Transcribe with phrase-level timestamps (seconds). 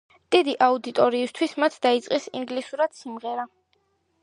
[0.35, 3.49] დიდი აუდიტორიისთვის მათ დაიწყეს ინგლისურად სიმღერა.